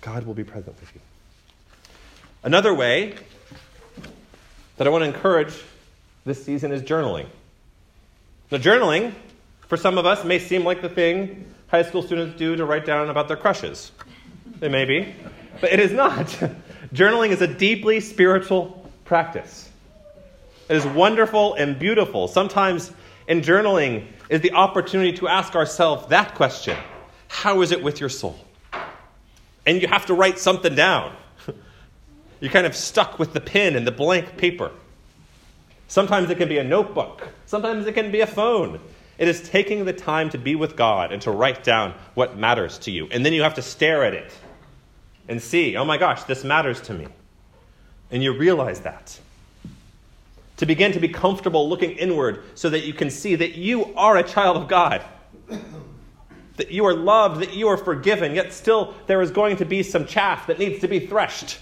God 0.00 0.24
will 0.24 0.34
be 0.34 0.44
present 0.44 0.80
with 0.80 0.94
you. 0.94 1.00
Another 2.42 2.72
way 2.72 3.14
that 4.78 4.86
I 4.86 4.90
want 4.90 5.02
to 5.02 5.08
encourage 5.08 5.62
this 6.24 6.42
season 6.42 6.72
is 6.72 6.80
journaling. 6.80 7.26
Now, 8.50 8.58
journaling, 8.58 9.12
for 9.68 9.76
some 9.76 9.98
of 9.98 10.06
us, 10.06 10.24
may 10.24 10.38
seem 10.38 10.64
like 10.64 10.82
the 10.82 10.88
thing 10.88 11.52
high 11.68 11.82
school 11.82 12.02
students 12.02 12.38
do 12.38 12.56
to 12.56 12.64
write 12.64 12.86
down 12.86 13.10
about 13.10 13.28
their 13.28 13.36
crushes. 13.36 13.92
It 14.60 14.70
may 14.70 14.84
be, 14.84 15.14
but 15.60 15.72
it 15.72 15.80
is 15.80 15.92
not. 15.92 16.26
journaling 16.94 17.30
is 17.30 17.42
a 17.42 17.48
deeply 17.48 18.00
spiritual 18.00 18.90
practice. 19.04 19.68
It 20.68 20.76
is 20.76 20.86
wonderful 20.86 21.54
and 21.54 21.78
beautiful. 21.78 22.28
Sometimes 22.28 22.92
in 23.28 23.40
journaling, 23.40 24.06
is 24.28 24.40
the 24.40 24.52
opportunity 24.52 25.12
to 25.14 25.28
ask 25.28 25.54
ourselves 25.54 26.08
that 26.08 26.34
question 26.34 26.76
How 27.28 27.62
is 27.62 27.72
it 27.72 27.82
with 27.82 28.00
your 28.00 28.08
soul? 28.08 28.38
And 29.64 29.82
you 29.82 29.88
have 29.88 30.06
to 30.06 30.14
write 30.14 30.38
something 30.38 30.74
down. 30.74 31.14
You're 32.40 32.52
kind 32.52 32.66
of 32.66 32.76
stuck 32.76 33.18
with 33.18 33.32
the 33.32 33.40
pen 33.40 33.74
and 33.74 33.86
the 33.86 33.92
blank 33.92 34.36
paper. 34.36 34.70
Sometimes 35.88 36.30
it 36.30 36.38
can 36.38 36.48
be 36.48 36.58
a 36.58 36.64
notebook, 36.64 37.28
sometimes 37.46 37.86
it 37.86 37.92
can 37.92 38.10
be 38.10 38.20
a 38.20 38.26
phone. 38.26 38.80
It 39.18 39.28
is 39.28 39.48
taking 39.48 39.86
the 39.86 39.94
time 39.94 40.28
to 40.30 40.38
be 40.38 40.54
with 40.54 40.76
God 40.76 41.10
and 41.10 41.22
to 41.22 41.30
write 41.30 41.64
down 41.64 41.94
what 42.12 42.36
matters 42.36 42.76
to 42.80 42.90
you. 42.90 43.08
And 43.10 43.24
then 43.24 43.32
you 43.32 43.42
have 43.42 43.54
to 43.54 43.62
stare 43.62 44.04
at 44.04 44.12
it 44.12 44.30
and 45.26 45.40
see, 45.40 45.74
oh 45.74 45.86
my 45.86 45.96
gosh, 45.96 46.24
this 46.24 46.44
matters 46.44 46.82
to 46.82 46.92
me. 46.92 47.06
And 48.10 48.22
you 48.22 48.36
realize 48.36 48.80
that 48.80 49.18
to 50.56 50.66
begin 50.66 50.92
to 50.92 51.00
be 51.00 51.08
comfortable 51.08 51.68
looking 51.68 51.92
inward 51.92 52.42
so 52.54 52.70
that 52.70 52.86
you 52.86 52.92
can 52.92 53.10
see 53.10 53.34
that 53.34 53.56
you 53.56 53.94
are 53.94 54.16
a 54.16 54.22
child 54.22 54.56
of 54.56 54.68
God. 54.68 55.04
That 56.56 56.70
you 56.70 56.86
are 56.86 56.94
loved, 56.94 57.42
that 57.42 57.52
you 57.52 57.68
are 57.68 57.76
forgiven, 57.76 58.34
yet 58.34 58.52
still 58.52 58.94
there 59.06 59.20
is 59.20 59.30
going 59.30 59.58
to 59.58 59.66
be 59.66 59.82
some 59.82 60.06
chaff 60.06 60.46
that 60.46 60.58
needs 60.58 60.80
to 60.80 60.88
be 60.88 61.00
threshed. 61.00 61.58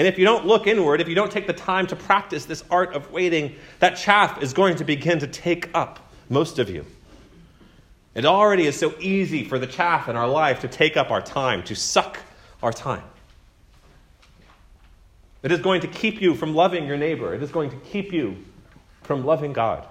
And 0.00 0.06
if 0.06 0.18
you 0.18 0.24
don't 0.24 0.46
look 0.46 0.66
inward, 0.66 1.02
if 1.02 1.08
you 1.08 1.14
don't 1.14 1.30
take 1.30 1.46
the 1.46 1.52
time 1.52 1.86
to 1.88 1.94
practice 1.94 2.46
this 2.46 2.64
art 2.70 2.94
of 2.94 3.12
waiting, 3.12 3.56
that 3.80 3.98
chaff 3.98 4.42
is 4.42 4.54
going 4.54 4.76
to 4.76 4.84
begin 4.84 5.18
to 5.18 5.26
take 5.26 5.68
up 5.74 6.10
most 6.30 6.58
of 6.58 6.70
you. 6.70 6.86
It 8.14 8.24
already 8.24 8.64
is 8.64 8.78
so 8.78 8.94
easy 8.98 9.44
for 9.44 9.58
the 9.58 9.66
chaff 9.66 10.08
in 10.08 10.16
our 10.16 10.26
life 10.26 10.60
to 10.60 10.68
take 10.68 10.96
up 10.96 11.10
our 11.10 11.20
time, 11.20 11.62
to 11.64 11.74
suck 11.76 12.18
our 12.62 12.72
time. 12.72 13.02
It 15.42 15.52
is 15.52 15.60
going 15.60 15.82
to 15.82 15.86
keep 15.86 16.22
you 16.22 16.34
from 16.34 16.54
loving 16.54 16.86
your 16.86 16.96
neighbor. 16.96 17.34
It 17.34 17.42
is 17.42 17.50
going 17.50 17.68
to 17.68 17.76
keep 17.76 18.10
you 18.10 18.42
from 19.02 19.26
loving 19.26 19.52
God. 19.52 19.86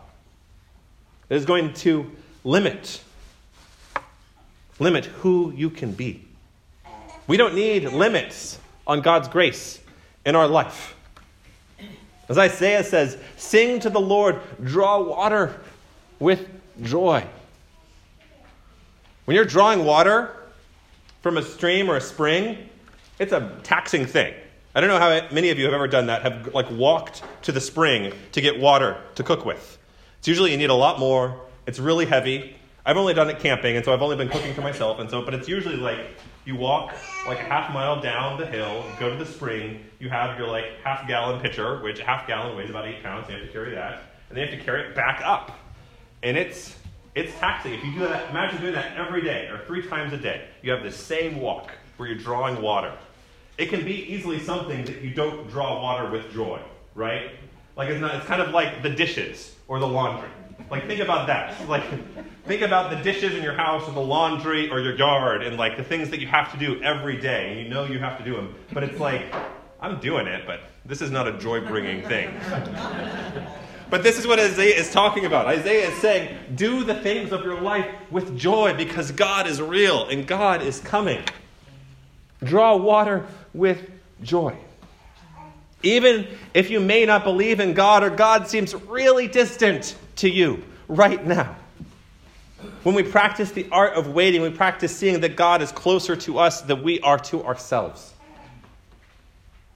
It 1.30 1.36
is 1.36 1.46
going 1.46 1.76
to 1.86 2.10
limit 2.44 3.00
limit 4.80 5.06
who 5.06 5.54
you 5.56 5.70
can 5.70 5.92
be. 5.92 6.26
We 7.28 7.38
don't 7.38 7.54
need 7.54 7.84
limits 7.84 8.58
on 8.88 9.02
God's 9.02 9.28
grace 9.28 9.80
in 10.26 10.36
our 10.36 10.48
life. 10.48 10.96
As 12.28 12.38
Isaiah 12.38 12.84
says, 12.84 13.18
sing 13.38 13.80
to 13.80 13.90
the 13.90 14.00
Lord, 14.00 14.40
draw 14.64 15.02
water 15.02 15.60
with 16.20 16.48
joy. 16.84 17.26
When 19.26 19.36
you're 19.36 19.46
drawing 19.46 19.84
water 19.86 20.36
from 21.22 21.38
a 21.38 21.42
stream 21.42 21.90
or 21.90 21.98
a 21.98 22.02
spring, 22.02 22.70
it's 23.18 23.34
a 23.34 23.60
taxing 23.64 24.06
thing. 24.06 24.34
I 24.76 24.82
don't 24.82 24.90
know 24.90 25.00
how 25.00 25.28
many 25.34 25.50
of 25.50 25.58
you 25.58 25.66
have 25.66 25.74
ever 25.74 25.88
done 25.88 26.08
that, 26.08 26.22
have 26.22 26.54
like 26.54 26.70
walked 26.70 27.24
to 27.44 27.52
the 27.52 27.62
spring 27.62 28.14
to 28.34 28.42
get 28.42 28.60
water 28.60 28.98
to 29.16 29.24
cook 29.24 29.46
with. 29.46 29.78
It's 30.20 30.28
usually 30.28 30.52
you 30.52 30.58
need 30.58 30.70
a 30.70 30.76
lot 30.76 31.00
more. 31.00 31.40
It's 31.66 31.80
really 31.80 32.06
heavy. 32.06 32.56
I've 32.90 32.98
only 32.98 33.14
done 33.14 33.30
it 33.30 33.38
camping, 33.38 33.76
and 33.76 33.86
so 33.86 33.94
I've 33.94 34.02
only 34.02 34.16
been 34.16 34.30
cooking 34.30 34.52
for 34.56 34.62
myself, 34.62 34.98
and 34.98 35.08
so 35.08 35.22
but 35.22 35.36
it's 35.36 35.48
usually 35.48 35.76
like 35.76 36.00
you 36.44 36.56
walk 36.56 36.96
like 37.28 37.38
a 37.38 37.44
half 37.44 37.72
mile 37.72 38.02
down 38.02 38.40
the 38.40 38.48
hill, 38.48 38.84
go 39.00 39.12
to 39.12 39.16
the 39.16 39.32
spring, 39.32 39.86
you 40.00 40.10
have 40.10 40.40
your 40.40 40.48
like 40.48 40.66
half 40.84 41.08
gallon 41.08 41.40
pitcher, 41.40 41.84
which 41.84 42.00
a 42.00 42.04
half 42.04 42.26
gallon 42.26 42.58
weighs 42.58 42.72
about 42.72 42.88
eight 42.88 43.04
pounds, 43.04 43.28
so 43.28 43.34
you 43.34 43.38
have 43.38 43.46
to 43.46 43.54
carry 43.54 43.76
that, 43.76 44.02
and 44.30 44.36
then 44.36 44.46
you 44.46 44.50
have 44.50 44.60
to 44.60 44.66
carry 44.66 44.90
it 44.90 44.96
back 44.96 45.22
up. 45.24 45.60
And 46.24 46.36
it's 46.36 46.78
it's 47.14 47.32
taxing. 47.38 47.76
If 47.76 47.84
you 47.84 47.94
do 47.94 48.00
that, 48.00 48.32
imagine 48.32 48.60
doing 48.60 48.74
that 48.74 48.98
every 48.98 49.22
day 49.22 49.50
or 49.50 49.64
three 49.68 49.88
times 49.88 50.12
a 50.14 50.18
day. 50.18 50.48
You 50.64 50.72
have 50.72 50.82
the 50.82 50.92
same 50.92 51.40
walk 51.40 51.70
where 51.98 52.10
you're 52.10 52.18
drawing 52.18 52.60
water. 52.60 52.98
It 53.60 53.70
can 53.70 53.86
be 53.86 54.12
easily 54.12 54.40
something 54.40 54.84
that 54.86 55.04
you 55.04 55.12
don't 55.12 55.48
draw 55.48 55.80
water 55.80 56.10
with 56.10 56.34
joy, 56.34 56.60
right? 56.96 57.34
Like 57.78 57.90
it's 57.90 58.02
not 58.02 58.16
it's 58.16 58.26
kind 58.26 58.42
of 58.42 58.50
like 58.50 58.82
the 58.82 58.90
dishes 58.90 59.56
or 59.68 59.78
the 59.78 59.88
laundry. 59.88 60.32
Like 60.72 60.88
think 60.88 61.02
about 61.02 61.28
that. 61.28 61.68
Like 61.68 61.84
think 62.46 62.62
about 62.62 62.90
the 62.90 62.98
dishes 62.98 63.36
in 63.36 63.44
your 63.44 63.54
house 63.54 63.88
or 63.88 63.92
the 63.92 64.00
laundry 64.00 64.70
or 64.70 64.80
your 64.80 64.96
yard 64.96 65.44
and 65.44 65.58
like 65.58 65.78
the 65.78 65.84
things 65.84 66.10
that 66.10 66.20
you 66.20 66.28
have 66.28 66.52
to 66.52 66.58
do 66.58 66.82
every 66.82 67.20
day 67.20 67.62
you 67.62 67.70
know 67.70 67.86
you 67.86 68.00
have 68.00 68.18
to 68.18 68.24
do 68.24 68.36
them. 68.36 68.56
But 68.72 68.84
it's 68.84 69.00
like 69.00 69.34
I'm 69.82 70.00
doing 70.00 70.28
it, 70.28 70.46
but 70.46 70.62
this 70.86 71.02
is 71.02 71.10
not 71.12 71.28
a 71.28 71.38
joy-bringing 71.38 72.08
thing. 72.08 72.34
But 73.90 74.04
this 74.04 74.20
is 74.20 74.28
what 74.28 74.40
Isaiah 74.40 74.76
is 74.76 74.92
talking 74.92 75.26
about. 75.26 75.48
Isaiah 75.48 75.90
is 75.90 75.98
saying, 75.98 76.38
do 76.56 76.84
the 76.84 76.94
things 76.94 77.32
of 77.32 77.44
your 77.44 77.60
life 77.60 77.88
with 78.12 78.38
joy 78.38 78.76
because 78.76 79.12
God 79.12 79.48
is 79.48 79.62
real 79.62 80.08
and 80.08 80.28
God 80.28 80.62
is 80.62 80.80
coming. 80.80 81.24
Draw 82.44 82.76
water 82.76 83.26
with 83.54 83.90
joy. 84.22 84.56
Even 85.82 86.28
if 86.54 86.70
you 86.70 86.80
may 86.80 87.06
not 87.06 87.24
believe 87.24 87.60
in 87.60 87.74
God 87.74 88.04
or 88.04 88.10
God 88.10 88.48
seems 88.48 88.76
really 88.76 89.28
distant 89.28 89.96
to 90.18 90.30
you 90.30 90.64
right 90.88 91.26
now. 91.26 91.56
When 92.84 92.96
we 92.96 93.04
practice 93.04 93.52
the 93.52 93.68
art 93.72 93.94
of 93.94 94.08
waiting, 94.10 94.42
we 94.42 94.50
practice 94.50 94.96
seeing 94.96 95.22
that 95.22 95.36
God 95.36 95.62
is 95.62 95.72
closer 95.72 96.16
to 96.18 96.40
us 96.40 96.62
than 96.62 96.84
we 96.84 97.00
are 97.02 97.20
to 97.20 97.44
ourselves. 97.44 98.14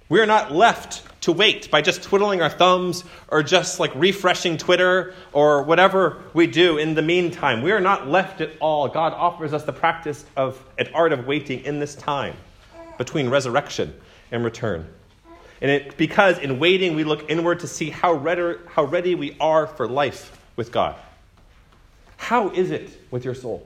We 0.09 0.19
are 0.19 0.25
not 0.25 0.51
left 0.51 1.03
to 1.21 1.31
wait 1.31 1.71
by 1.71 1.81
just 1.81 2.03
twiddling 2.03 2.41
our 2.41 2.49
thumbs 2.49 3.05
or 3.29 3.41
just 3.41 3.79
like 3.79 3.91
refreshing 3.95 4.57
Twitter 4.57 5.15
or 5.31 5.63
whatever 5.63 6.21
we 6.33 6.47
do 6.47 6.77
in 6.77 6.95
the 6.95 7.01
meantime. 7.01 7.61
We 7.61 7.71
are 7.71 7.79
not 7.79 8.09
left 8.09 8.41
at 8.41 8.51
all. 8.59 8.89
God 8.89 9.13
offers 9.13 9.53
us 9.53 9.63
the 9.63 9.71
practice 9.71 10.25
of 10.35 10.61
an 10.77 10.89
art 10.93 11.13
of 11.13 11.25
waiting 11.25 11.63
in 11.63 11.79
this 11.79 11.95
time 11.95 12.35
between 12.97 13.29
resurrection 13.29 13.93
and 14.31 14.43
return. 14.43 14.85
And 15.63 15.71
it, 15.71 15.95
because 15.97 16.39
in 16.39 16.59
waiting, 16.59 16.93
we 16.93 17.05
look 17.05 17.29
inward 17.29 17.61
to 17.61 17.67
see 17.67 17.89
how 17.89 18.17
how 18.67 18.83
ready 18.83 19.15
we 19.15 19.37
are 19.39 19.65
for 19.65 19.87
life 19.87 20.37
with 20.57 20.73
God. 20.73 20.95
How 22.17 22.49
is 22.49 22.69
it 22.69 22.89
with 23.09 23.23
your 23.23 23.33
soul? 23.33 23.65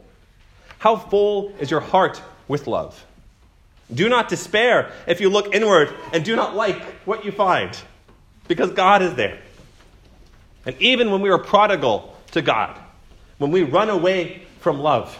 How 0.77 0.95
full 0.95 1.53
is 1.59 1.71
your 1.71 1.79
heart 1.79 2.21
with 2.47 2.67
love? 2.67 3.03
Do 3.91 4.09
not 4.09 4.29
despair 4.29 4.91
if 5.07 5.21
you 5.21 5.29
look 5.29 5.55
inward 5.55 5.91
and 6.13 6.23
do 6.23 6.35
not 6.35 6.55
like 6.55 6.83
what 7.05 7.25
you 7.25 7.31
find, 7.31 7.75
because 8.47 8.71
God 8.71 9.01
is 9.01 9.15
there. 9.15 9.39
And 10.67 10.79
even 10.79 11.10
when 11.10 11.21
we 11.21 11.31
are 11.31 11.39
prodigal 11.39 12.15
to 12.31 12.43
God, 12.43 12.77
when 13.39 13.49
we 13.49 13.63
run 13.63 13.89
away 13.89 14.43
from 14.60 14.79
love, 14.79 15.17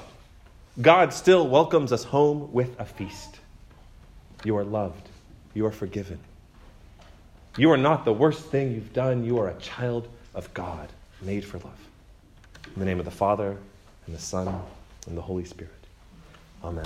God 0.80 1.12
still 1.12 1.48
welcomes 1.48 1.92
us 1.92 2.04
home 2.04 2.52
with 2.52 2.80
a 2.80 2.86
feast. 2.86 3.40
You 4.44 4.58
are 4.58 4.66
loved, 4.66 5.10
you 5.56 5.66
are 5.66 5.72
forgiven. 5.72 6.20
You 7.58 7.72
are 7.72 7.78
not 7.78 8.06
the 8.06 8.14
worst 8.14 8.44
thing 8.46 8.72
you've 8.72 8.94
done. 8.94 9.26
You 9.26 9.40
are 9.40 9.50
a 9.50 9.56
child 9.56 10.08
of 10.36 10.54
God, 10.54 10.90
made 11.24 11.44
for 11.44 11.58
love. 11.58 11.80
In 12.76 12.80
the 12.80 12.86
name 12.86 13.00
of 13.00 13.06
the 13.06 13.12
Father, 13.12 13.58
and 14.06 14.16
the 14.16 14.22
Son, 14.22 14.48
and 15.08 15.18
the 15.18 15.22
Holy 15.22 15.44
Spirit. 15.44 15.74
Amen. 16.64 16.86